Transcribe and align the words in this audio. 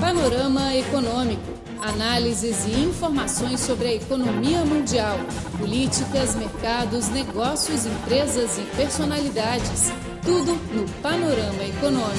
Panorama 0.00 0.74
Econômico. 0.74 1.54
Análises 1.80 2.64
e 2.66 2.72
informações 2.80 3.60
sobre 3.60 3.88
a 3.88 3.94
economia 3.94 4.64
mundial, 4.64 5.18
políticas, 5.58 6.34
mercados, 6.34 7.08
negócios, 7.08 7.86
empresas 7.86 8.58
e 8.58 8.62
personalidades. 8.76 9.90
Tudo 10.22 10.54
no 10.72 10.88
Panorama 11.02 11.62
Econômico. 11.62 12.14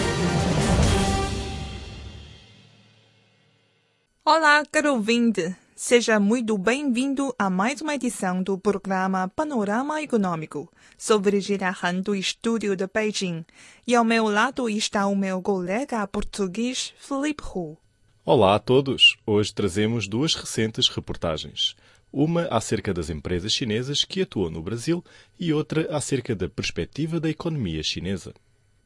Olá, 4.23 4.64
caro 4.71 4.94
ouvinte. 4.94 5.55
Seja 5.78 6.21
muito 6.21 6.57
bem-vindo 6.57 7.36
a 7.38 7.50
mais 7.50 7.82
uma 7.82 7.96
edição 7.96 8.41
do 8.41 8.58
programa 8.58 9.28
Panorama 9.28 10.02
Econômico. 10.02 10.71
Sou 10.98 11.20
Virginia 11.20 11.76
Han 11.84 12.00
do 12.00 12.16
estúdio 12.16 12.78
de 12.78 12.88
Beijing 12.88 13.44
e 13.86 13.94
ao 13.94 14.05
meu 14.05 14.30
lado 14.30 14.70
está 14.70 15.05
o 15.05 15.14
meu 15.18 15.41
colega 15.41 16.08
português 16.08 16.94
Felipe 16.98 17.44
Hu. 17.44 17.77
Olá 18.23 18.55
a 18.55 18.59
todos! 18.59 19.18
Hoje 19.27 19.54
trazemos 19.54 20.08
duas 20.08 20.34
recentes 20.34 20.88
reportagens. 20.88 21.76
Uma 22.10 22.44
acerca 22.44 22.94
das 22.94 23.10
empresas 23.10 23.52
chinesas 23.52 24.05
que 24.05 24.21
atuam 24.21 24.49
no 24.49 24.62
Brasil 24.62 25.04
e 25.38 25.52
outra 25.52 25.94
acerca 25.94 26.34
da 26.34 26.48
perspectiva 26.48 27.20
da 27.20 27.30
economia 27.30 27.84
chinesa. 27.84 28.34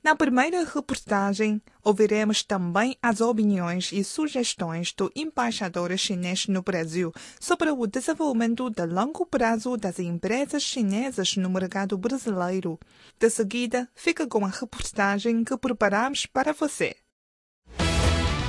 Na 0.02 0.16
primeira 0.16 0.64
reportagem, 0.64 1.62
ouviremos 1.84 2.42
também 2.42 2.96
as 3.02 3.20
opiniões 3.20 3.92
e 3.92 4.02
sugestões 4.02 4.94
do 4.94 5.12
embaixador 5.14 5.96
chinês 5.98 6.48
no 6.48 6.62
Brasil 6.62 7.12
sobre 7.40 7.70
o 7.70 7.86
desenvolvimento 7.86 8.70
de 8.70 8.86
longo 8.86 9.26
prazo 9.26 9.76
das 9.76 10.00
empresas 10.00 10.64
chinesas 10.64 11.36
no 11.36 11.50
mercado 11.50 11.98
brasileiro. 11.98 12.80
De 13.20 13.30
seguida, 13.30 13.90
fica 13.94 14.26
com 14.26 14.46
a 14.46 14.50
reportagem 14.50 15.44
que 15.44 15.58
preparamos 15.58 16.26
para 16.26 16.54
você. 16.54 16.96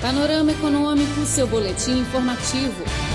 Panorama 0.01 0.53
Econômico, 0.53 1.27
seu 1.27 1.49
boletim 1.49 1.99
informativo 1.99 3.10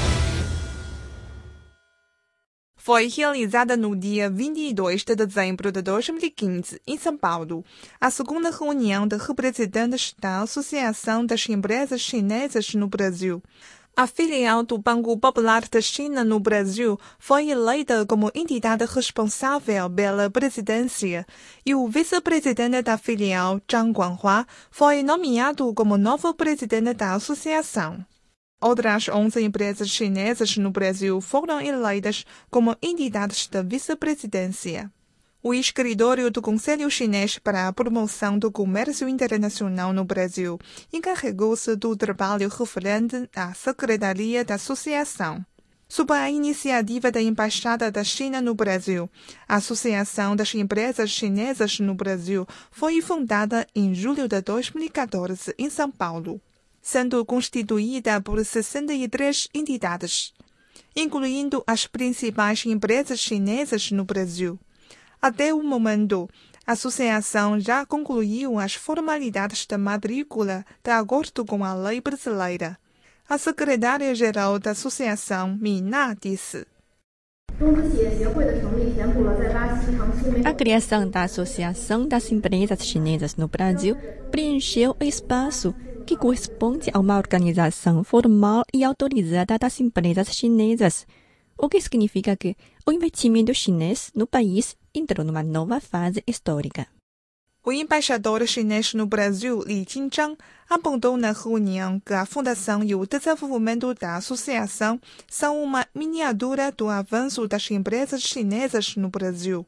foi 2.85 3.07
realizada 3.07 3.75
no 3.75 3.95
dia 3.95 4.29
22 4.29 5.03
de 5.03 5.15
dezembro 5.15 5.71
de 5.71 5.81
2015, 5.81 6.79
em 6.85 6.99
São 6.99 7.17
Paulo, 7.17 7.65
a 7.99 8.11
segunda 8.11 8.51
reunião 8.51 9.07
de 9.07 9.17
representantes 9.17 10.13
da 10.19 10.41
Associação 10.41 11.25
das 11.25 11.49
Empresas 11.49 11.99
Chinesas 11.99 12.75
no 12.75 12.87
Brasil. 12.87 13.41
A 13.97 14.05
filial 14.05 14.61
do 14.61 14.77
Banco 14.77 15.17
Popular 15.17 15.67
da 15.67 15.81
China 15.81 16.23
no 16.23 16.39
Brasil 16.39 16.99
foi 17.17 17.49
eleita 17.49 18.05
como 18.05 18.29
entidade 18.35 18.85
responsável 18.85 19.89
pela 19.89 20.29
presidência 20.29 21.25
e 21.65 21.73
o 21.73 21.87
vice-presidente 21.87 22.83
da 22.83 22.99
filial, 22.99 23.59
Zhang 23.67 23.93
Guanghua, 23.93 24.45
foi 24.69 25.01
nomeado 25.01 25.73
como 25.73 25.97
novo 25.97 26.35
presidente 26.35 26.93
da 26.93 27.15
associação. 27.15 28.05
Outras 28.61 29.09
11 29.09 29.43
empresas 29.43 29.89
chinesas 29.89 30.55
no 30.57 30.71
Brasil 30.71 31.19
foram 31.19 31.59
eleitas 31.59 32.25
como 32.49 32.75
entidades 32.81 33.47
da 33.47 33.61
vice-presidência. 33.61 34.89
O 35.43 35.53
escritório 35.53 36.31
do 36.31 36.41
Conselho 36.41 36.89
Chinês 36.89 37.37
para 37.37 37.67
a 37.67 37.73
Promoção 37.73 38.39
do 38.39 38.51
Comércio 38.51 39.07
Internacional 39.07 39.93
no 39.93 40.05
Brasil 40.05 40.57
encarregou-se 40.91 41.75
do 41.75 41.95
trabalho 41.95 42.49
referente 42.49 43.29
à 43.35 43.53
Secretaria 43.53 44.43
da 44.43 44.55
Associação. 44.55 45.45
Sob 45.87 46.13
a 46.13 46.31
iniciativa 46.31 47.11
da 47.11 47.21
Embaixada 47.21 47.91
da 47.91 48.03
China 48.03 48.41
no 48.41 48.55
Brasil, 48.55 49.07
a 49.47 49.57
Associação 49.57 50.35
das 50.35 50.55
Empresas 50.55 51.11
Chinesas 51.11 51.79
no 51.79 51.93
Brasil 51.93 52.47
foi 52.71 53.01
fundada 53.01 53.67
em 53.75 53.93
julho 53.93 54.27
de 54.27 54.41
2014 54.41 55.53
em 55.59 55.69
São 55.69 55.91
Paulo 55.91 56.41
sendo 56.85 57.25
constituída 57.25 58.21
por 58.21 58.45
63 58.45 59.49
entidades, 59.55 60.31
incluindo 60.95 61.63
as 61.65 61.87
principais 61.87 62.63
empresas 62.63 63.19
chinesas 63.19 63.89
no 63.89 64.05
Brasil. 64.05 64.59
Até 65.19 65.51
o 65.51 65.63
momento, 65.63 66.29
a 66.63 66.73
associação 66.73 67.59
já 67.59 67.87
concluiu 67.87 68.59
as 68.59 68.75
formalidades 68.75 69.65
da 69.65 69.79
matrícula 69.79 70.63
de 70.83 70.91
acordo 70.91 71.43
com 71.43 71.65
a 71.65 71.73
lei 71.73 71.99
brasileira. 71.99 72.77
A 73.27 73.39
secretária-geral 73.39 74.59
da 74.59 74.71
associação, 74.71 75.57
Mina, 75.59 76.15
disse. 76.21 76.67
A 80.43 80.53
criação 80.53 81.09
da 81.09 81.23
Associação 81.23 82.07
das 82.07 82.31
Empresas 82.31 82.85
Chinesas 82.85 83.35
no 83.35 83.47
Brasil 83.47 83.97
preencheu 84.29 84.95
o 84.99 85.03
espaço 85.03 85.73
que 86.05 86.15
corresponde 86.15 86.91
a 86.93 86.99
uma 86.99 87.17
organização 87.17 88.03
formal 88.03 88.63
e 88.73 88.83
autorizada 88.83 89.57
das 89.57 89.79
empresas 89.79 90.35
chinesas, 90.35 91.05
o 91.57 91.67
que 91.67 91.81
significa 91.81 92.35
que 92.35 92.55
o 92.85 92.91
investimento 92.91 93.53
chinês 93.53 94.11
no 94.15 94.27
país 94.27 94.75
entrou 94.93 95.25
numa 95.25 95.41
nova 95.41 95.79
fase 95.79 96.23
histórica. 96.27 96.87
O 97.65 97.71
embaixador 97.71 98.45
chinês 98.45 98.93
no 98.93 99.07
Brasil, 99.07 99.63
Li 99.65 99.83
Jinzhang, 99.89 100.37
apontou 100.69 101.17
na 101.17 101.31
reunião 101.31 101.99
que 101.99 102.13
a 102.13 102.23
fundação 102.23 102.83
e 102.83 102.93
o 102.93 103.07
desenvolvimento 103.07 103.91
da 103.95 104.17
associação 104.17 105.01
são 105.27 105.63
uma 105.63 105.87
miniatura 105.95 106.71
do 106.71 106.87
avanço 106.87 107.47
das 107.47 107.71
empresas 107.71 108.21
chinesas 108.21 108.95
no 108.95 109.09
Brasil 109.09 109.65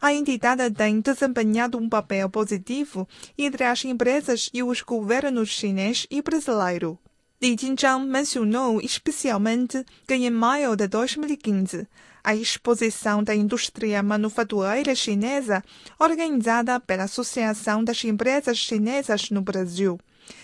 a 0.00 0.14
entidade 0.14 0.70
tem 0.70 1.00
desempenhado 1.00 1.76
um 1.76 1.88
papel 1.88 2.30
positivo 2.30 3.06
entre 3.36 3.64
as 3.64 3.84
empresas 3.84 4.48
e 4.52 4.62
os 4.62 4.80
governos 4.80 5.50
chinês 5.50 6.06
e 6.10 6.22
brasileiro. 6.22 6.98
Li 7.42 7.56
Jinzhang 7.58 8.06
mencionou 8.06 8.80
especialmente 8.80 9.84
que 10.06 10.14
em 10.14 10.30
maio 10.30 10.76
de 10.76 10.86
2015, 10.88 11.86
a 12.22 12.34
exposição 12.34 13.22
da 13.22 13.34
indústria 13.34 14.02
manufatureira 14.02 14.94
chinesa, 14.94 15.62
organizada 15.98 16.78
pela 16.78 17.04
Associação 17.04 17.82
das 17.82 18.04
Empresas 18.04 18.58
Chinesas 18.58 19.30
no 19.30 19.40
Brasil, 19.40 19.98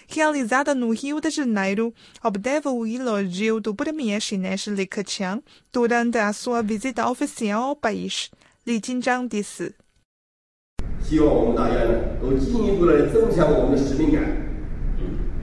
realizada 0.09 0.75
no 0.75 0.91
Rio 0.91 1.21
de 1.21 1.31
Janeiro, 1.31 1.94
obteve 2.23 2.69
o 2.69 2.87
elogio 2.87 3.61
do 3.61 3.75
premier 3.75 4.21
chinês 4.21 4.67
Li 4.67 4.87
Keqiang 4.87 5.43
durante 5.73 6.19
a 6.19 6.33
sua 6.33 6.62
visita 6.62 7.09
oficial 7.09 7.62
ao 7.62 7.77
país. 7.77 8.31
Jinzhang 8.69 9.28
disse. 9.28 9.77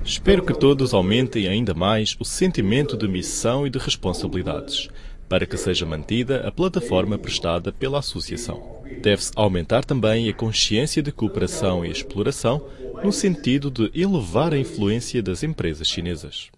Espero 0.04 0.46
que 0.46 0.54
todos 0.54 0.94
aumentem 0.94 1.48
ainda 1.48 1.74
mais 1.74 2.18
o 2.20 2.26
sentimento 2.26 2.98
de 2.98 3.08
missão 3.08 3.66
e 3.66 3.70
de 3.70 3.80
responsabilidades, 3.80 4.90
para 5.30 5.46
que 5.46 5.56
seja 5.56 5.86
mantida 5.86 6.46
a 6.46 6.52
plataforma 6.52 7.18
prestada 7.18 7.72
pela 7.72 8.00
Associação. 8.00 8.84
Deve-se 9.02 9.32
aumentar 9.38 9.86
também 9.86 10.28
a 10.28 10.34
consciência 10.34 11.02
de 11.02 11.14
cooperação 11.14 11.86
e 11.86 11.90
exploração, 11.90 12.68
no 13.02 13.14
sentido 13.14 13.72
de 13.72 13.90
elevar 13.98 14.54
a 14.54 14.60
influência 14.60 15.24
das 15.24 15.44
empresas 15.44 15.88
chinesas. 15.88 16.52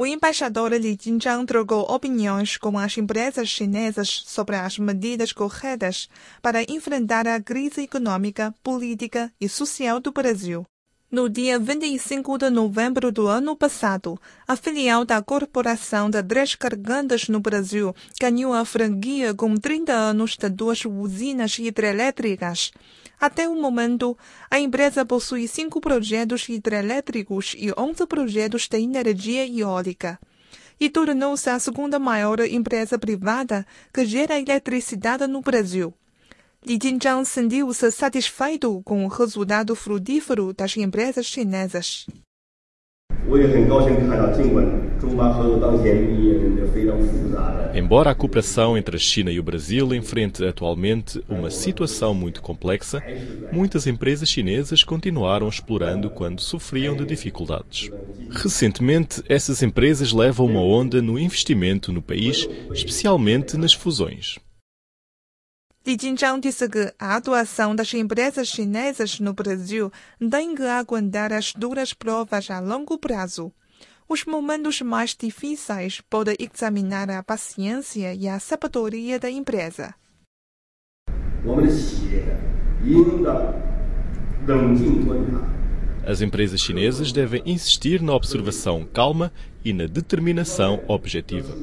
O 0.00 0.06
embaixador 0.06 0.72
Li 0.74 0.96
Jinzhang 0.96 1.44
trocou 1.44 1.82
opiniões 1.92 2.56
com 2.56 2.78
as 2.78 2.96
empresas 2.96 3.48
chinesas 3.48 4.22
sobre 4.26 4.54
as 4.54 4.78
medidas 4.78 5.32
corretas 5.32 6.08
para 6.40 6.62
enfrentar 6.62 7.26
a 7.26 7.42
crise 7.42 7.82
econômica, 7.82 8.54
política 8.62 9.32
e 9.40 9.48
social 9.48 9.98
do 9.98 10.12
Brasil. 10.12 10.64
No 11.10 11.28
dia 11.28 11.58
25 11.58 12.38
de 12.38 12.48
novembro 12.48 13.10
do 13.10 13.26
ano 13.26 13.56
passado, 13.56 14.16
a 14.46 14.54
filial 14.54 15.04
da 15.04 15.20
Corporação 15.20 16.08
de 16.08 16.22
Três 16.22 16.54
Cargantes 16.54 17.28
no 17.28 17.40
Brasil 17.40 17.92
ganhou 18.20 18.52
a 18.52 18.64
franquia 18.64 19.34
com 19.34 19.56
30 19.56 19.92
anos 19.92 20.36
de 20.36 20.48
duas 20.48 20.84
usinas 20.84 21.58
hidrelétricas. 21.58 22.70
Até 23.20 23.48
o 23.48 23.54
momento, 23.54 24.16
a 24.50 24.60
empresa 24.60 25.04
possui 25.04 25.48
cinco 25.48 25.80
projetos 25.80 26.48
hidrelétricos 26.48 27.54
e 27.58 27.72
11 27.76 28.06
projetos 28.06 28.68
de 28.68 28.78
energia 28.78 29.44
eólica. 29.46 30.20
E 30.78 30.88
tornou-se 30.88 31.50
a 31.50 31.58
segunda 31.58 31.98
maior 31.98 32.38
empresa 32.40 32.96
privada 32.96 33.66
que 33.92 34.06
gera 34.06 34.38
eletricidade 34.38 35.26
no 35.26 35.40
Brasil. 35.40 35.92
Li 36.64 36.78
Jinzhang 36.80 37.24
sentiu-se 37.24 37.90
satisfeito 37.90 38.80
com 38.84 39.04
o 39.04 39.08
resultado 39.08 39.74
frutífero 39.74 40.52
das 40.52 40.76
empresas 40.76 41.26
chinesas. 41.26 42.06
Embora 47.74 48.10
a 48.10 48.14
cooperação 48.14 48.76
entre 48.76 48.96
a 48.96 48.98
China 48.98 49.30
e 49.30 49.38
o 49.38 49.42
Brasil 49.42 49.94
enfrente 49.94 50.44
atualmente 50.44 51.22
uma 51.28 51.50
situação 51.50 52.14
muito 52.14 52.40
complexa, 52.40 53.02
muitas 53.52 53.86
empresas 53.86 54.28
chinesas 54.28 54.82
continuaram 54.82 55.48
explorando 55.48 56.10
quando 56.10 56.40
sofriam 56.40 56.96
de 56.96 57.04
dificuldades. 57.04 57.90
Recentemente, 58.30 59.22
essas 59.28 59.62
empresas 59.62 60.12
levam 60.12 60.46
uma 60.46 60.62
onda 60.62 61.00
no 61.00 61.18
investimento 61.18 61.92
no 61.92 62.02
país, 62.02 62.48
especialmente 62.72 63.56
nas 63.56 63.72
fusões. 63.72 64.36
Li 65.88 65.96
Jinzhang 65.98 66.38
disse 66.38 66.68
que 66.68 66.92
a 66.98 67.16
atuação 67.16 67.74
das 67.74 67.94
empresas 67.94 68.48
chinesas 68.48 69.18
no 69.20 69.32
Brasil 69.32 69.90
tem 70.30 70.54
que 70.54 70.62
aguentar 70.62 71.32
as 71.32 71.54
duras 71.54 71.94
provas 71.94 72.50
a 72.50 72.60
longo 72.60 72.98
prazo. 72.98 73.50
Os 74.06 74.26
momentos 74.26 74.82
mais 74.82 75.16
difíceis 75.18 76.02
podem 76.02 76.36
examinar 76.38 77.08
a 77.08 77.22
paciência 77.22 78.12
e 78.12 78.28
a 78.28 78.38
sabedoria 78.38 79.18
da 79.18 79.30
empresa. 79.30 79.94
As 86.06 86.20
empresas 86.20 86.60
chinesas 86.60 87.12
devem 87.12 87.42
insistir 87.46 88.02
na 88.02 88.12
observação 88.12 88.86
calma 88.92 89.32
e 89.64 89.72
na 89.72 89.86
determinação 89.86 90.84
objetiva. 90.86 91.56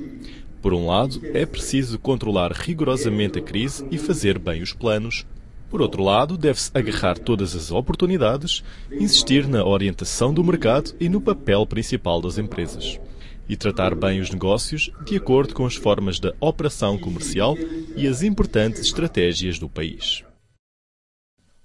Por 0.66 0.74
um 0.74 0.88
lado, 0.88 1.22
é 1.32 1.46
preciso 1.46 2.00
controlar 2.00 2.52
rigorosamente 2.52 3.38
a 3.38 3.42
crise 3.44 3.86
e 3.92 4.00
fazer 4.00 4.40
bem 4.40 4.64
os 4.64 4.74
planos. 4.74 5.24
Por 5.70 5.80
outro 5.80 6.02
lado, 6.02 6.36
deve-se 6.36 6.72
agarrar 6.74 7.20
todas 7.20 7.56
as 7.56 7.70
oportunidades, 7.70 8.64
insistir 8.92 9.48
na 9.48 9.64
orientação 9.64 10.34
do 10.34 10.44
mercado 10.44 10.96
e 11.00 11.08
no 11.08 11.22
papel 11.22 11.68
principal 11.68 12.20
das 12.20 12.40
empresas. 12.40 13.00
E 13.48 13.56
tratar 13.56 13.94
bem 13.94 14.20
os 14.20 14.32
negócios 14.32 14.90
de 15.06 15.16
acordo 15.16 15.54
com 15.54 15.68
as 15.68 15.76
formas 15.76 16.20
da 16.20 16.34
operação 16.40 16.98
comercial 16.98 17.56
e 17.96 18.08
as 18.08 18.24
importantes 18.24 18.82
estratégias 18.82 19.60
do 19.60 19.70
país. 19.70 20.24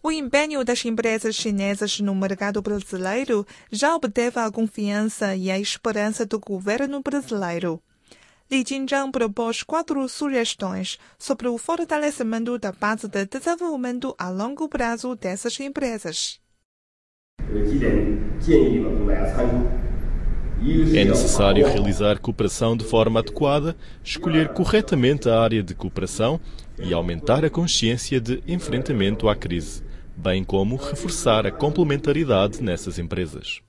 O 0.02 0.12
empenho 0.12 0.62
das 0.62 0.84
empresas 0.84 1.36
chinesas 1.36 2.00
no 2.00 2.14
mercado 2.14 2.60
brasileiro 2.60 3.46
já 3.72 3.96
obteve 3.96 4.38
a 4.38 4.50
confiança 4.50 5.34
e 5.34 5.50
a 5.50 5.58
esperança 5.58 6.26
do 6.26 6.38
governo 6.38 7.00
brasileiro. 7.00 7.80
Li 8.50 8.64
Jinzhang 8.66 9.12
propôs 9.12 9.62
quatro 9.62 10.08
sugestões 10.08 10.98
sobre 11.16 11.46
o 11.46 11.56
fortalecimento 11.56 12.58
da 12.58 12.72
base 12.72 13.06
de 13.06 13.24
desenvolvimento 13.24 14.12
a 14.18 14.28
longo 14.28 14.68
prazo 14.68 15.14
dessas 15.14 15.60
empresas. 15.60 16.40
É 20.94 21.04
necessário 21.04 21.64
realizar 21.64 22.18
cooperação 22.18 22.76
de 22.76 22.84
forma 22.84 23.20
adequada, 23.20 23.76
escolher 24.02 24.48
corretamente 24.48 25.28
a 25.28 25.40
área 25.40 25.62
de 25.62 25.72
cooperação 25.72 26.40
e 26.76 26.92
aumentar 26.92 27.44
a 27.44 27.50
consciência 27.50 28.20
de 28.20 28.42
enfrentamento 28.48 29.28
à 29.28 29.36
crise, 29.36 29.84
bem 30.16 30.42
como 30.42 30.74
reforçar 30.74 31.46
a 31.46 31.52
complementaridade 31.52 32.60
nessas 32.60 32.98
empresas. 32.98 33.62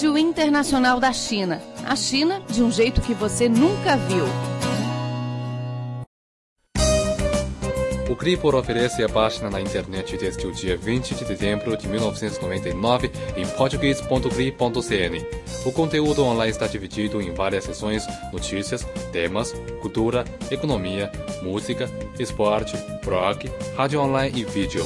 Rádio 0.00 0.16
Internacional 0.16 0.98
da 0.98 1.12
China. 1.12 1.60
A 1.84 1.94
China 1.94 2.40
de 2.48 2.62
um 2.62 2.70
jeito 2.70 3.02
que 3.02 3.12
você 3.12 3.50
nunca 3.50 3.98
viu. 3.98 4.24
O 8.10 8.16
Cripor 8.16 8.54
oferece 8.54 9.04
a 9.04 9.10
página 9.10 9.50
na 9.50 9.60
internet 9.60 10.16
desde 10.16 10.46
o 10.46 10.52
dia 10.52 10.74
20 10.74 11.16
de 11.16 11.24
dezembro 11.26 11.76
de 11.76 11.86
1999 11.86 13.12
em 13.36 13.46
português.cri.cn. 13.46 15.26
O 15.66 15.72
conteúdo 15.72 16.24
online 16.24 16.50
está 16.50 16.66
dividido 16.66 17.20
em 17.20 17.34
várias 17.34 17.64
seções: 17.64 18.06
notícias, 18.32 18.82
temas, 19.12 19.52
cultura, 19.82 20.24
economia, 20.50 21.12
música, 21.42 21.90
esporte, 22.18 22.74
rock, 23.04 23.50
rádio 23.76 24.00
online 24.00 24.40
e 24.40 24.44
vídeo. 24.46 24.82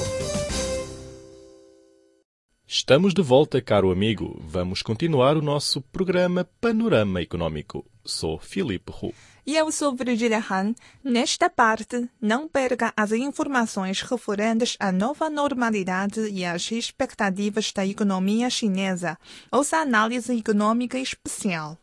Estamos 2.76 3.14
de 3.14 3.22
volta, 3.22 3.62
caro 3.62 3.92
amigo. 3.92 4.36
Vamos 4.40 4.82
continuar 4.82 5.36
o 5.36 5.40
nosso 5.40 5.80
programa 5.80 6.44
Panorama 6.60 7.22
Econômico. 7.22 7.86
Sou 8.04 8.36
Filipe 8.36 8.92
Hu. 9.00 9.14
E 9.46 9.56
eu 9.56 9.70
sou 9.70 9.94
Virgilia 9.94 10.44
Han. 10.50 10.74
Nesta 11.04 11.48
parte, 11.48 12.08
não 12.20 12.48
perca 12.48 12.92
as 12.96 13.12
informações 13.12 14.02
referentes 14.02 14.76
à 14.80 14.90
nova 14.90 15.30
normalidade 15.30 16.28
e 16.28 16.44
às 16.44 16.68
expectativas 16.72 17.70
da 17.70 17.86
economia 17.86 18.50
chinesa. 18.50 19.16
Ouça 19.52 19.76
a 19.76 19.82
análise 19.82 20.36
econômica 20.36 20.98
especial. 20.98 21.78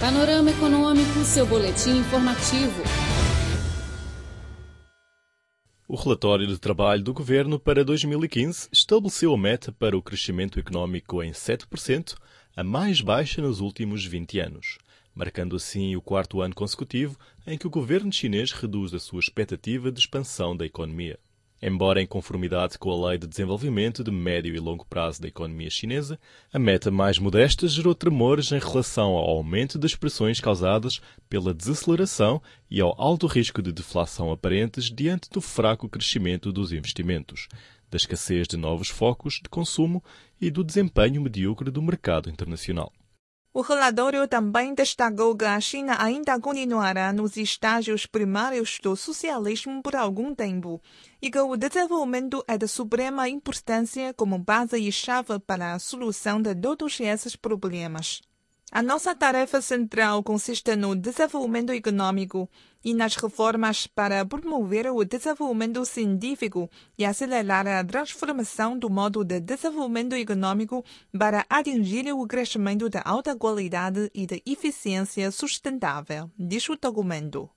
Panorama 0.00 0.50
Econômico, 0.50 1.24
seu 1.24 1.46
boletim 1.46 1.98
informativo. 1.98 2.82
O 5.88 5.94
relatório 5.94 6.48
de 6.48 6.58
trabalho 6.58 7.00
do 7.00 7.14
governo 7.14 7.60
para 7.60 7.84
2015 7.84 8.68
estabeleceu 8.72 9.32
a 9.32 9.38
meta 9.38 9.70
para 9.70 9.96
o 9.96 10.02
crescimento 10.02 10.58
económico 10.58 11.22
em 11.22 11.30
7%, 11.30 12.16
a 12.56 12.64
mais 12.64 13.00
baixa 13.00 13.40
nos 13.40 13.60
últimos 13.60 14.04
20 14.04 14.40
anos, 14.40 14.78
marcando 15.14 15.54
assim 15.54 15.94
o 15.94 16.02
quarto 16.02 16.40
ano 16.40 16.56
consecutivo 16.56 17.16
em 17.46 17.56
que 17.56 17.68
o 17.68 17.70
governo 17.70 18.12
chinês 18.12 18.50
reduz 18.50 18.92
a 18.94 18.98
sua 18.98 19.20
expectativa 19.20 19.92
de 19.92 20.00
expansão 20.00 20.56
da 20.56 20.66
economia. 20.66 21.20
Embora 21.60 22.02
em 22.02 22.06
conformidade 22.06 22.78
com 22.78 22.90
a 22.90 23.08
Lei 23.08 23.18
de 23.18 23.26
Desenvolvimento 23.26 24.04
de 24.04 24.10
Médio 24.10 24.54
e 24.54 24.58
Longo 24.58 24.84
Prazo 24.84 25.22
da 25.22 25.28
Economia 25.28 25.70
Chinesa, 25.70 26.20
a 26.52 26.58
meta 26.58 26.90
mais 26.90 27.18
modesta 27.18 27.66
gerou 27.66 27.94
tremores 27.94 28.52
em 28.52 28.58
relação 28.58 29.12
ao 29.12 29.30
aumento 29.30 29.78
das 29.78 29.94
pressões 29.94 30.38
causadas 30.38 31.00
pela 31.30 31.54
desaceleração 31.54 32.42
e 32.70 32.78
ao 32.78 32.94
alto 33.00 33.26
risco 33.26 33.62
de 33.62 33.72
deflação 33.72 34.30
aparentes 34.30 34.90
diante 34.90 35.30
do 35.30 35.40
fraco 35.40 35.88
crescimento 35.88 36.52
dos 36.52 36.72
investimentos, 36.72 37.48
da 37.90 37.96
escassez 37.96 38.46
de 38.46 38.58
novos 38.58 38.90
focos 38.90 39.40
de 39.42 39.48
consumo 39.48 40.04
e 40.38 40.50
do 40.50 40.62
desempenho 40.62 41.22
medíocre 41.22 41.70
do 41.70 41.80
mercado 41.80 42.28
internacional. 42.28 42.92
O 43.56 43.62
relatório 43.62 44.28
também 44.28 44.74
destacou 44.74 45.34
que 45.34 45.46
a 45.46 45.58
China 45.58 45.96
ainda 45.98 46.38
continuará 46.38 47.10
nos 47.10 47.38
estágios 47.38 48.04
primários 48.04 48.78
do 48.82 48.94
socialismo 48.94 49.82
por 49.82 49.96
algum 49.96 50.34
tempo 50.34 50.78
e 51.22 51.30
que 51.30 51.38
o 51.38 51.56
desenvolvimento 51.56 52.44
é 52.46 52.58
de 52.58 52.68
suprema 52.68 53.30
importância 53.30 54.12
como 54.12 54.38
base 54.38 54.76
e 54.76 54.92
chave 54.92 55.38
para 55.38 55.72
a 55.72 55.78
solução 55.78 56.42
de 56.42 56.54
todos 56.54 57.00
esses 57.00 57.34
problemas. 57.34 58.20
A 58.70 58.82
nossa 58.82 59.14
tarefa 59.14 59.62
central 59.62 60.22
consiste 60.22 60.76
no 60.76 60.94
desenvolvimento 60.94 61.72
econômico 61.72 62.50
e 62.86 62.94
nas 62.94 63.16
reformas 63.16 63.88
para 63.88 64.24
promover 64.24 64.86
o 64.92 65.04
desenvolvimento 65.04 65.84
científico 65.84 66.70
e 66.96 67.04
acelerar 67.04 67.66
a 67.66 67.84
transformação 67.84 68.78
do 68.78 68.88
modo 68.88 69.24
de 69.24 69.40
desenvolvimento 69.40 70.14
econômico 70.14 70.84
para 71.18 71.44
atingir 71.50 72.12
o 72.12 72.24
crescimento 72.28 72.88
de 72.88 73.00
alta 73.04 73.34
qualidade 73.34 74.08
e 74.14 74.24
de 74.24 74.40
eficiência 74.46 75.32
sustentável, 75.32 76.30
diz 76.38 76.68
o 76.68 76.76
documento. 76.76 77.50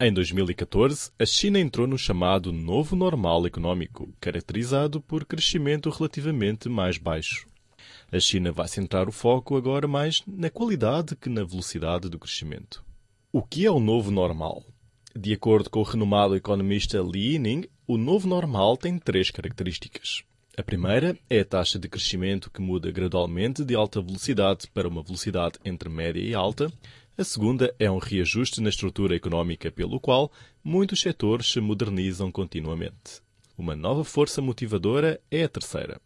Em 0.00 0.10
2014, 0.10 1.10
a 1.18 1.26
China 1.26 1.60
entrou 1.60 1.86
no 1.86 1.98
chamado 1.98 2.50
Novo 2.50 2.96
Normal 2.96 3.46
Econômico, 3.46 4.14
caracterizado 4.18 4.98
por 4.98 5.26
crescimento 5.26 5.90
relativamente 5.90 6.70
mais 6.70 6.96
baixo. 6.96 7.46
A 8.10 8.18
China 8.18 8.50
vai 8.50 8.66
centrar 8.66 9.10
o 9.10 9.12
foco 9.12 9.58
agora 9.58 9.86
mais 9.86 10.22
na 10.26 10.48
qualidade 10.48 11.14
que 11.14 11.28
na 11.28 11.44
velocidade 11.44 12.08
do 12.08 12.18
crescimento. 12.18 12.82
O 13.36 13.42
que 13.42 13.66
é 13.66 13.70
o 13.70 13.80
novo 13.80 14.12
normal? 14.12 14.62
De 15.12 15.32
acordo 15.32 15.68
com 15.68 15.80
o 15.80 15.82
renomado 15.82 16.36
economista 16.36 16.98
Li 16.98 17.32
Yining, 17.32 17.64
o 17.84 17.98
novo 17.98 18.28
normal 18.28 18.76
tem 18.76 18.96
três 18.96 19.28
características. 19.28 20.22
A 20.56 20.62
primeira 20.62 21.18
é 21.28 21.40
a 21.40 21.44
taxa 21.44 21.76
de 21.76 21.88
crescimento 21.88 22.48
que 22.48 22.62
muda 22.62 22.92
gradualmente 22.92 23.64
de 23.64 23.74
alta 23.74 24.00
velocidade 24.00 24.68
para 24.72 24.86
uma 24.86 25.02
velocidade 25.02 25.58
entre 25.64 25.88
média 25.88 26.20
e 26.20 26.32
alta. 26.32 26.72
A 27.18 27.24
segunda 27.24 27.74
é 27.76 27.90
um 27.90 27.98
reajuste 27.98 28.60
na 28.60 28.68
estrutura 28.68 29.16
económica 29.16 29.68
pelo 29.68 29.98
qual 29.98 30.30
muitos 30.62 31.00
setores 31.00 31.50
se 31.50 31.60
modernizam 31.60 32.30
continuamente. 32.30 33.20
Uma 33.58 33.74
nova 33.74 34.04
força 34.04 34.40
motivadora 34.40 35.20
é 35.28 35.42
a 35.42 35.48
terceira. 35.48 36.00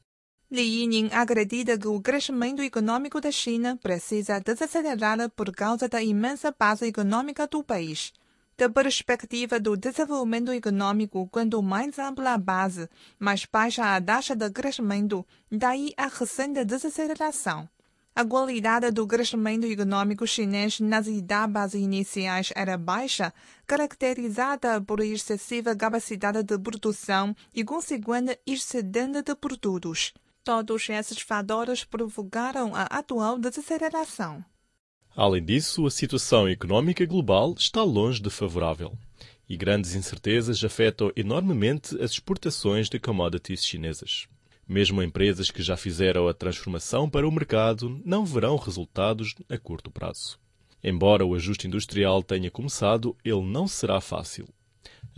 Li 0.50 0.62
Yining 0.62 1.10
acredita 1.12 1.76
que 1.76 1.88
o 1.88 2.00
crescimento 2.00 2.62
econômico 2.62 3.20
da 3.20 3.30
China 3.30 3.76
precisa 3.76 4.40
desacelerar 4.40 5.28
por 5.36 5.52
causa 5.52 5.90
da 5.90 6.02
imensa 6.02 6.54
base 6.58 6.86
econômica 6.86 7.46
do 7.46 7.62
país. 7.62 8.14
Da 8.56 8.66
perspectiva 8.70 9.60
do 9.60 9.76
desenvolvimento 9.76 10.50
econômico, 10.50 11.28
quanto 11.28 11.62
mais 11.62 11.98
ampla 11.98 12.32
a 12.32 12.38
base, 12.38 12.88
mais 13.18 13.44
baixa 13.44 13.94
a 13.94 14.00
taxa 14.00 14.34
de 14.34 14.48
crescimento, 14.48 15.26
daí 15.52 15.92
a 15.98 16.06
recente 16.06 16.64
desaceleração. 16.64 17.68
A 18.16 18.24
qualidade 18.24 18.90
do 18.90 19.06
crescimento 19.06 19.66
econômico 19.66 20.26
chinês 20.26 20.80
nas 20.80 21.06
etapas 21.06 21.74
iniciais 21.74 22.54
era 22.56 22.78
baixa, 22.78 23.34
caracterizada 23.66 24.80
por 24.80 25.00
excessiva 25.00 25.76
capacidade 25.76 26.42
de 26.42 26.58
produção 26.58 27.36
e 27.54 27.62
consequente 27.64 28.40
excedente 28.46 29.20
de 29.22 29.34
produtos. 29.34 30.14
Todos 30.48 30.88
esses 30.88 31.20
fatores 31.20 31.84
provocaram 31.84 32.74
a 32.74 32.84
atual 32.84 33.38
desaceleração. 33.38 34.42
Além 35.14 35.44
disso, 35.44 35.84
a 35.84 35.90
situação 35.90 36.48
económica 36.48 37.04
global 37.04 37.54
está 37.58 37.82
longe 37.82 38.18
de 38.22 38.30
favorável 38.30 38.96
e 39.46 39.58
grandes 39.58 39.94
incertezas 39.94 40.64
afetam 40.64 41.12
enormemente 41.14 41.94
as 42.00 42.12
exportações 42.12 42.88
de 42.88 42.98
commodities 42.98 43.62
chinesas. 43.62 44.26
Mesmo 44.66 45.02
empresas 45.02 45.50
que 45.50 45.62
já 45.62 45.76
fizeram 45.76 46.26
a 46.26 46.32
transformação 46.32 47.10
para 47.10 47.28
o 47.28 47.30
mercado 47.30 48.00
não 48.02 48.24
verão 48.24 48.56
resultados 48.56 49.34
a 49.50 49.58
curto 49.58 49.90
prazo. 49.90 50.38
Embora 50.82 51.26
o 51.26 51.34
ajuste 51.34 51.66
industrial 51.66 52.22
tenha 52.22 52.50
começado, 52.50 53.14
ele 53.22 53.42
não 53.42 53.68
será 53.68 54.00
fácil. 54.00 54.48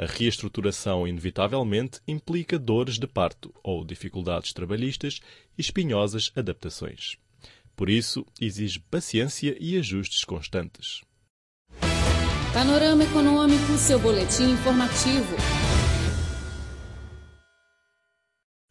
A 0.00 0.06
reestruturação, 0.06 1.06
inevitavelmente, 1.06 2.00
implica 2.08 2.58
dores 2.58 2.98
de 2.98 3.06
parto 3.06 3.52
ou 3.62 3.84
dificuldades 3.84 4.50
trabalhistas 4.50 5.20
e 5.58 5.60
espinhosas 5.60 6.32
adaptações. 6.34 7.18
Por 7.76 7.90
isso, 7.90 8.24
exige 8.40 8.80
paciência 8.80 9.54
e 9.60 9.76
ajustes 9.76 10.24
constantes. 10.24 11.02
Panorama 12.54 13.04
Econômico, 13.04 13.76
seu 13.76 13.98
boletim 13.98 14.52
informativo. 14.52 15.36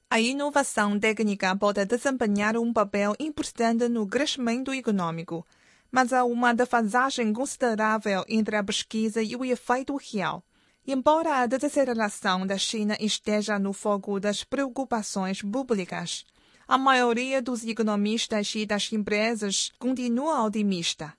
A 0.09 0.19
inovação 0.19 0.99
técnica 0.99 1.55
pode 1.55 1.85
desempenhar 1.85 2.57
um 2.57 2.73
papel 2.73 3.15
importante 3.19 3.87
no 3.87 4.07
crescimento 4.07 4.73
econômico, 4.73 5.45
mas 5.91 6.11
há 6.11 6.23
uma 6.23 6.55
defasagem 6.55 7.31
considerável 7.31 8.25
entre 8.27 8.55
a 8.55 8.63
pesquisa 8.63 9.21
e 9.21 9.35
o 9.35 9.45
efeito 9.45 9.95
real. 9.95 10.43
Embora 10.91 11.35
a 11.35 11.45
desaceleração 11.45 12.47
da 12.47 12.57
China 12.57 12.97
esteja 12.99 13.59
no 13.59 13.73
foco 13.73 14.19
das 14.19 14.43
preocupações 14.43 15.39
públicas, 15.39 16.25
a 16.67 16.79
maioria 16.79 17.43
dos 17.43 17.63
economistas 17.63 18.55
e 18.55 18.65
das 18.65 18.91
empresas 18.91 19.71
continua 19.77 20.43
otimista. 20.43 21.13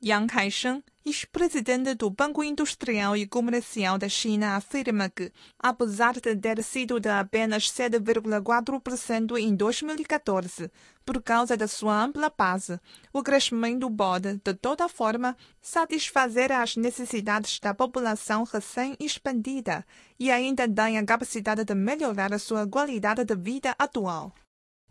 Yang 0.00 0.32
Kaisheng, 0.32 0.84
ex-presidente 1.08 1.94
do 1.94 2.10
Banco 2.10 2.44
Industrial 2.44 3.16
e 3.16 3.26
Comercial 3.26 3.96
da 3.96 4.10
China, 4.10 4.56
afirma 4.56 5.08
que, 5.08 5.32
apesar 5.58 6.12
de 6.20 6.36
ter 6.36 6.62
sido 6.62 7.00
de 7.00 7.08
apenas 7.08 7.64
7,4% 7.72 9.38
em 9.38 9.56
2014, 9.56 10.70
por 11.06 11.22
causa 11.22 11.56
da 11.56 11.66
sua 11.66 12.04
ampla 12.04 12.30
base, 12.36 12.78
o 13.10 13.22
crescimento 13.22 13.90
pode, 13.90 14.34
de 14.44 14.52
toda 14.52 14.86
forma, 14.86 15.34
satisfazer 15.62 16.52
as 16.52 16.76
necessidades 16.76 17.58
da 17.58 17.72
população 17.72 18.44
recém-expandida 18.44 19.86
e 20.20 20.30
ainda 20.30 20.68
tem 20.68 20.98
a 20.98 21.06
capacidade 21.06 21.64
de 21.64 21.74
melhorar 21.74 22.34
a 22.34 22.38
sua 22.38 22.68
qualidade 22.68 23.24
de 23.24 23.34
vida 23.34 23.74
atual. 23.78 24.34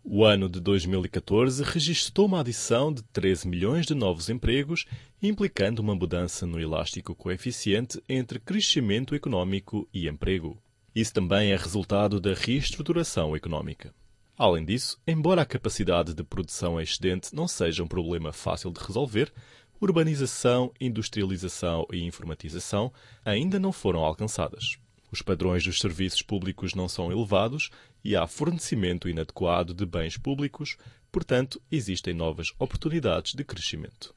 O 0.04 0.24
ano 0.24 0.48
de 0.48 0.60
2014 0.60 1.62
registrou 1.62 2.26
uma 2.26 2.40
adição 2.40 2.92
de 2.92 3.02
13 3.02 3.46
milhões 3.46 3.84
de 3.84 3.94
novos 3.94 4.30
empregos, 4.30 4.86
implicando 5.22 5.82
uma 5.82 5.94
mudança 5.94 6.46
no 6.46 6.58
elástico 6.58 7.14
coeficiente 7.14 8.02
entre 8.08 8.38
crescimento 8.38 9.14
econômico 9.14 9.88
e 9.92 10.08
emprego. 10.08 10.56
Isso 10.94 11.12
também 11.12 11.52
é 11.52 11.56
resultado 11.56 12.20
da 12.20 12.32
reestruturação 12.32 13.36
econômica. 13.36 13.94
Além 14.36 14.64
disso, 14.64 14.98
embora 15.06 15.42
a 15.42 15.46
capacidade 15.46 16.14
de 16.14 16.22
produção 16.22 16.80
excedente 16.80 17.34
não 17.34 17.46
seja 17.46 17.82
um 17.82 17.88
problema 17.88 18.32
fácil 18.32 18.72
de 18.72 18.80
resolver, 18.80 19.32
urbanização, 19.80 20.72
industrialização 20.80 21.86
e 21.92 22.02
informatização 22.02 22.92
ainda 23.24 23.58
não 23.58 23.72
foram 23.72 24.00
alcançadas. 24.00 24.78
Os 25.10 25.22
padrões 25.22 25.64
dos 25.64 25.78
serviços 25.78 26.22
públicos 26.22 26.74
não 26.74 26.88
são 26.88 27.10
elevados 27.10 27.70
e 28.04 28.14
há 28.14 28.26
fornecimento 28.26 29.08
inadequado 29.08 29.72
de 29.72 29.86
bens 29.86 30.16
públicos, 30.16 30.76
portanto, 31.10 31.60
existem 31.70 32.12
novas 32.12 32.52
oportunidades 32.58 33.34
de 33.34 33.44
crescimento. 33.44 34.14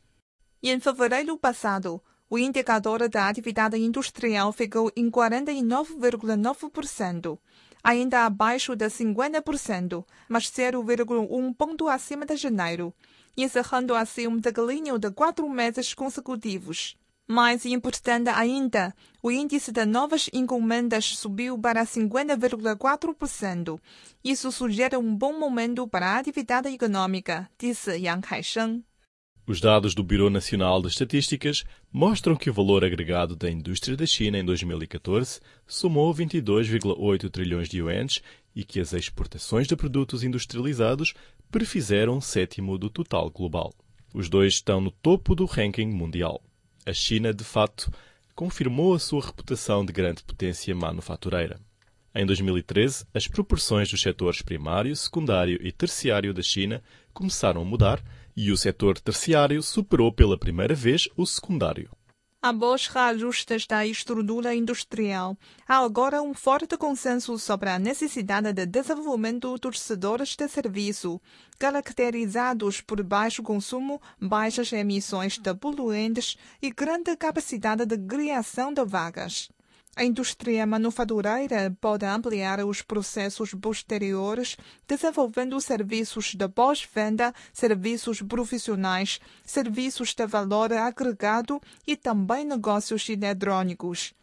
Em 0.62 0.80
fevereiro 0.80 1.38
passado, 1.38 2.02
o 2.30 2.38
indicador 2.38 3.10
da 3.10 3.28
atividade 3.28 3.78
industrial 3.78 4.54
ficou 4.54 4.92
em 4.96 5.10
49,9%, 5.10 7.40
ainda 7.84 8.26
abaixo 8.26 8.76
de 8.76 8.86
50%, 8.86 10.06
mas 10.30 10.46
0,1 10.46 11.56
ponto 11.56 11.90
acima 11.90 12.26
de 12.26 12.38
janeiro, 12.38 12.94
encerrando 13.36 13.96
assim 13.96 14.28
um 14.28 14.38
declínio 14.38 15.00
de 15.00 15.12
quatro 15.12 15.50
meses 15.50 15.94
consecutivos. 15.94 16.96
Mais 17.32 17.66
importante 17.66 18.30
ainda, 18.30 18.94
o 19.24 19.32
índice 19.32 19.72
de 19.72 19.86
novas 19.86 20.30
encomendas 20.34 21.06
subiu 21.16 21.58
para 21.58 21.86
50,4%. 21.86 23.80
Isso 24.22 24.52
sugere 24.52 24.98
um 24.98 25.16
bom 25.16 25.40
momento 25.40 25.88
para 25.88 26.08
a 26.08 26.20
atividade 26.20 26.68
econômica, 26.68 27.50
disse 27.58 27.92
Yang 27.92 28.28
Kaisheng. 28.28 28.84
Os 29.48 29.62
dados 29.62 29.96
do 29.96 30.04
Bureau 30.04 30.30
Nacional 30.30 30.82
de 30.82 30.90
Estatísticas 30.90 31.64
mostram 31.90 32.36
que 32.36 32.50
o 32.50 32.54
valor 32.54 32.84
agregado 32.84 33.34
da 33.34 33.50
indústria 33.50 33.96
da 33.96 34.06
China 34.06 34.38
em 34.38 34.44
2014 34.44 35.40
somou 35.66 36.14
22,8 36.14 37.30
trilhões 37.30 37.70
de 37.70 37.78
yuans 37.78 38.22
e 38.54 38.66
que 38.66 38.78
as 38.78 38.92
exportações 38.92 39.68
de 39.68 39.76
produtos 39.78 40.22
industrializados 40.22 41.14
prefizeram 41.50 42.18
um 42.18 42.22
sétimo 42.22 42.78
do 42.78 42.90
total 42.90 43.30
global. 43.30 43.74
Os 44.14 44.28
dois 44.28 44.56
estão 44.56 44.82
no 44.82 44.92
topo 44.92 45.34
do 45.34 45.46
ranking 45.46 45.88
mundial 45.88 46.44
a 46.86 46.94
China, 46.94 47.34
de 47.34 47.44
fato, 47.44 47.92
confirmou 48.36 48.94
a 48.94 49.00
sua 49.00 49.26
reputação 49.26 49.86
de 49.86 49.94
grande 49.94 50.24
potência 50.24 50.74
manufatureira. 50.76 51.60
Em 52.14 52.26
2013, 52.26 53.06
as 53.14 53.28
proporções 53.28 53.90
dos 53.90 54.02
setores 54.02 54.42
primário, 54.42 54.96
secundário 54.96 55.60
e 55.66 55.72
terciário 55.72 56.34
da 56.34 56.42
China 56.42 56.84
começaram 57.14 57.62
a 57.62 57.66
mudar 57.66 58.04
e 58.36 58.52
o 58.52 58.58
setor 58.58 59.00
terciário 59.00 59.62
superou 59.62 60.12
pela 60.12 60.38
primeira 60.38 60.76
vez 60.76 61.08
o 61.16 61.26
secundário. 61.26 61.90
Após 62.44 62.88
reajustes 62.88 63.68
da 63.68 63.86
estrutura 63.86 64.56
industrial, 64.56 65.38
há 65.68 65.78
agora 65.78 66.24
um 66.24 66.34
forte 66.34 66.76
consenso 66.76 67.38
sobre 67.38 67.70
a 67.70 67.78
necessidade 67.78 68.52
de 68.52 68.66
desenvolvimento 68.66 69.56
dos 69.60 69.80
setores 69.80 70.36
de 70.36 70.48
serviço, 70.48 71.22
caracterizados 71.60 72.82
por 72.82 73.04
baixo 73.04 73.44
consumo, 73.44 74.02
baixas 74.20 74.74
emissões 74.74 75.38
de 75.38 75.54
poluentes 75.54 76.36
e 76.60 76.72
grande 76.72 77.16
capacidade 77.16 77.86
de 77.86 77.96
criação 77.96 78.74
de 78.74 78.84
vagas. 78.86 79.52
A 79.94 80.06
indústria 80.06 80.66
manufatureira 80.66 81.76
pode 81.82 82.06
ampliar 82.06 82.64
os 82.64 82.82
processos 82.82 83.54
posteriores, 83.54 84.56
desenvolvendo 84.88 85.60
serviços 85.60 86.34
de 86.34 86.48
pós-venda, 86.48 87.34
serviços 87.52 88.22
profissionais, 88.22 89.20
serviços 89.46 90.14
de 90.14 90.26
valor 90.26 90.72
agregado 90.72 91.62
e 91.86 91.98
também 91.98 92.46
negócios 92.46 93.10
eletrônicos. 93.10 94.14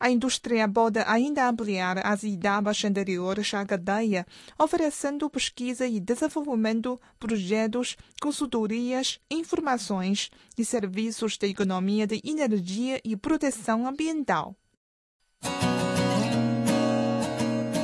A 0.00 0.10
indústria 0.10 0.66
pode 0.66 1.00
ainda 1.00 1.46
ampliar 1.46 2.06
as 2.06 2.24
etapas 2.24 2.82
anteriores 2.84 3.52
à 3.52 3.66
cadeia, 3.66 4.26
oferecendo 4.58 5.28
pesquisa 5.28 5.86
e 5.86 6.00
desenvolvimento, 6.00 6.98
projetos, 7.18 7.96
consultorias, 8.22 9.20
informações 9.30 10.30
e 10.56 10.64
serviços 10.64 11.36
de 11.36 11.48
economia 11.48 12.06
de 12.06 12.18
energia 12.24 12.98
e 13.04 13.14
proteção 13.14 13.86
ambiental. 13.86 14.56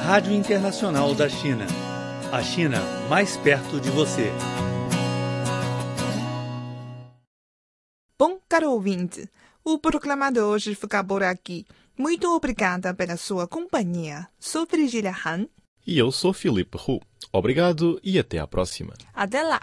Rádio 0.04 0.34
Internacional 0.34 1.14
da 1.14 1.30
China. 1.30 1.64
A 2.30 2.42
China 2.42 2.78
mais 3.08 3.38
perto 3.38 3.80
de 3.80 3.88
você. 3.88 4.30
Bom, 8.18 8.38
caro 8.46 8.72
ouvinte, 8.72 9.26
o 9.64 9.78
programa 9.78 10.30
de 10.30 10.40
hoje 10.40 10.74
fica 10.74 11.02
por 11.02 11.22
aqui. 11.22 11.64
Muito 11.96 12.28
obrigada 12.36 12.92
pela 12.92 13.16
sua 13.16 13.48
companhia. 13.48 14.28
Sou 14.38 14.66
Virgilia 14.70 15.16
Han. 15.24 15.46
E 15.86 15.96
eu 15.96 16.12
sou 16.12 16.34
Felipe 16.34 16.76
Hu. 16.76 17.00
Obrigado 17.32 17.98
e 18.04 18.18
até 18.18 18.38
a 18.38 18.46
próxima. 18.46 18.92
Até 19.14 19.42
lá. 19.42 19.62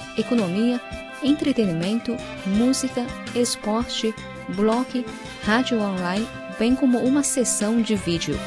economia, 0.21 0.79
entretenimento, 1.21 2.15
música, 2.45 3.05
esporte, 3.35 4.13
blog, 4.55 5.05
rádio 5.43 5.79
online, 5.79 6.27
bem 6.57 6.75
como 6.75 6.99
uma 6.99 7.23
sessão 7.23 7.81
de 7.81 7.95
vídeo. 7.95 8.37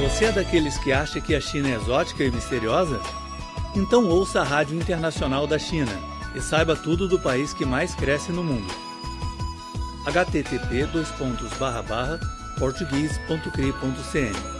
Você 0.00 0.26
é 0.26 0.32
daqueles 0.32 0.78
que 0.78 0.92
acha 0.92 1.20
que 1.20 1.34
a 1.34 1.40
China 1.40 1.68
é 1.68 1.74
exótica 1.74 2.24
e 2.24 2.30
misteriosa? 2.30 3.00
Então 3.74 4.08
ouça 4.08 4.40
a 4.40 4.44
Rádio 4.44 4.74
Internacional 4.74 5.46
da 5.46 5.58
China 5.58 5.92
e 6.34 6.40
saiba 6.40 6.74
tudo 6.74 7.06
do 7.06 7.18
país 7.18 7.52
que 7.52 7.66
mais 7.66 7.94
cresce 7.94 8.32
no 8.32 8.42
mundo. 8.42 8.72
http 10.06 10.86
português.cri.cn 12.58 14.55